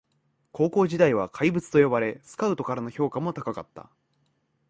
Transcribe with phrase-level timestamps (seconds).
[0.51, 3.91] 高校時代は怪物と呼ばれスカウトからの評価も高かった